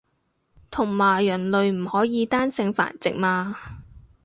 [0.71, 3.55] 同埋人類唔可以單性繁殖嘛